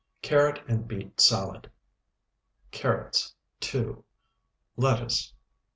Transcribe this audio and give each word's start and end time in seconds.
CARROT 0.23 0.67
AND 0.67 0.87
BEET 0.87 1.19
SALAD 1.21 1.69
Carrots, 2.71 3.35
2. 3.59 4.03
Lettuce. 4.75 5.31